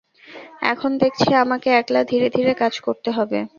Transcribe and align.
এখন 0.63 0.91
দেখছি, 0.97 1.29
আমাকে 1.35 1.69
একলা 1.71 2.01
ধীরে 2.03 2.27
ধীরে 2.29 2.53
কাজ 2.53 2.73
করতে 2.79 3.09
হবে। 3.11 3.39